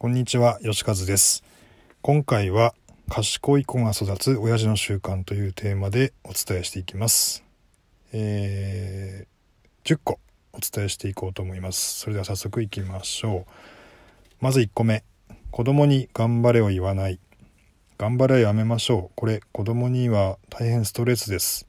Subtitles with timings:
[0.00, 1.42] こんにちは、吉和です。
[2.02, 2.72] 今回は、
[3.08, 7.42] 賢い子が育つ親父の習慣というテーマでお伝えしていきます。
[8.12, 10.20] えー、10個
[10.52, 11.98] お伝えしていこうと思います。
[11.98, 13.46] それでは早速いきましょう。
[14.40, 15.02] まず1個目。
[15.50, 17.18] 子供に頑張れを言わない。
[17.98, 19.12] 頑張れはやめましょう。
[19.16, 21.66] これ、子供には大変ストレスです。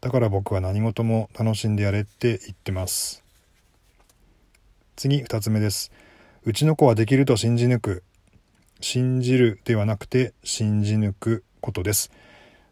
[0.00, 3.22] だから僕は何事も楽しんでやれって言ってます。
[4.96, 5.92] 次、2つ目です。
[6.42, 8.02] うちの子はできると信じ抜く。
[8.80, 12.10] 信じるではなくて信じ抜くことです。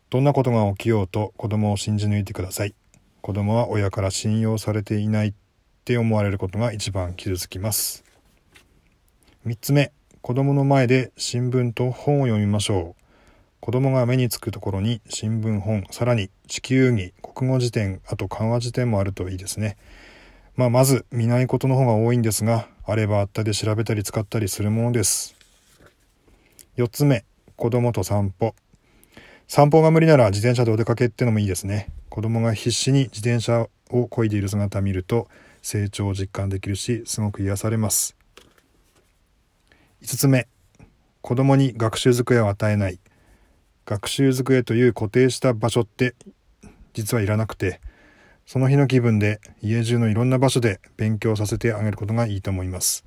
[0.09, 2.75] どんなことが起きようと子供を信じ抜いてください。
[3.21, 5.35] 子供は親から信用されていないっ
[5.85, 8.05] て思われることが一番傷つきます。
[9.47, 9.93] 3つ目、
[10.23, 13.03] 子供の前で新聞と本を読みましょう。
[13.61, 19.77] 子供が目につくところに新聞本、さらに地球儀、国語辞典、あと漢和辞典もあるといいですね。
[20.59, 25.37] まあ、まず見ないことの方が多いんですが、あればあったで調べたり使ったりするものです。
[26.77, 28.57] 4つ目、子供と散歩。
[29.47, 31.93] 散歩が無理なら自転車でお出かけってのもいいですね。
[32.09, 35.29] 子供が必死に自転車を漕いでいる姿を見ると
[35.63, 38.17] 成長を実感できるし、すごく癒されます。
[40.03, 40.49] 5つ目、
[41.21, 42.99] 子供に学習机を与えない。
[43.87, 46.17] 学習机という固定した場所って
[46.95, 47.81] 実はいらなくて、
[48.49, 53.05] その日の気分で家中のいろんな場所で勉強させてあげることがいいと思います。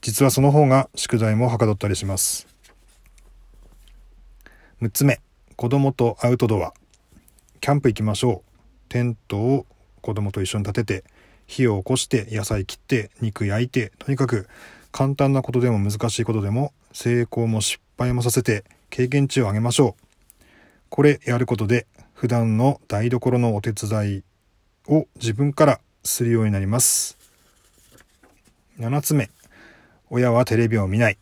[0.00, 2.46] 実はその方が宿題もはかどったりします。
[4.80, 5.20] 6つ目、
[5.56, 6.72] 子供とアウトドア。
[7.60, 8.50] キャンプ行きましょう。
[8.88, 9.66] テントを
[10.00, 11.04] 子供と一緒に立てて、
[11.46, 14.48] 火を起こして野菜切って肉焼いて、とにかく
[14.90, 20.44] 簡単なことでも難しいことでも成功も失敗もさせて経験値を上げましょう。
[20.88, 24.22] これやることで普段の台所のお手伝い
[24.88, 27.16] を自分からするようになります。
[28.78, 29.30] 7つ目、
[30.10, 31.18] 親はテレビを見ない。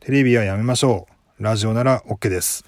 [0.00, 1.06] テレビはやめましょ
[1.38, 1.42] う。
[1.42, 2.64] ラジオなら OK です。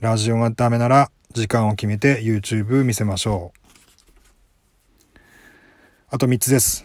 [0.00, 5.18] ラジオがダメなら時間を決めて YouTube 見せましょう。
[6.10, 6.84] あと3つです。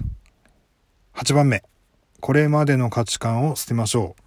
[1.14, 1.64] 8番目、
[2.22, 4.22] これまでの価値観を捨てましょう。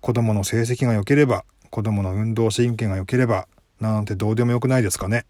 [0.00, 3.46] 子供の成績が良ければ、子供の運動神経が良ければ、
[3.80, 5.24] なんてどうでもよくないですかね。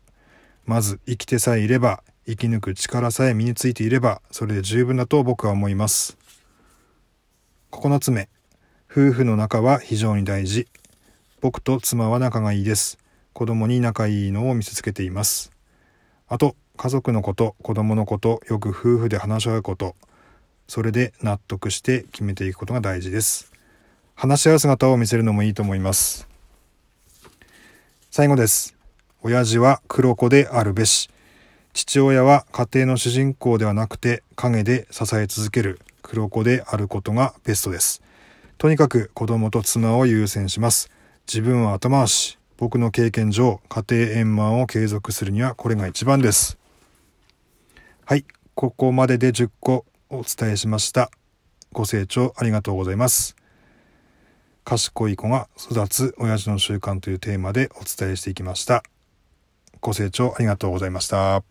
[0.64, 6.16] まず生きてさえいれば、生き抜く力さえ身についていれば、それで十分だと僕は思います。
[7.72, 8.28] 9つ目、
[8.90, 10.68] 夫婦の仲は非常に大事。
[11.40, 12.98] 僕と妻は仲がいいです。
[13.32, 15.50] 子供に仲いいのを見せつけています。
[16.28, 19.96] あと、家族のこと、子供のこと、よく夫婦で話し合うこと、
[20.68, 23.52] それで納得して決めていくことが大事です。
[24.14, 26.28] 話し合う姿を見せるのもいいと思います。
[28.12, 28.76] 最後です。
[29.22, 31.10] 親父は黒子であるべし。
[31.72, 38.02] 父親は家庭の主人公ではなくて陰で支え続ける黒子であることがベストです。
[38.58, 40.90] とにかく子供と妻を優先します。
[41.26, 42.38] 自分は後回し。
[42.56, 46.58] 僕の経験上、家庭円満を継続するにはこれが一番です。
[48.04, 51.10] はい、ここまでで10個お伝えしました。
[51.72, 53.34] ご清聴ありがとうございます。
[54.64, 58.82] 賢い子が育つ親父の習慣というテーマでお伝えしていきました。
[59.80, 61.49] ご清聴ありがとうございました。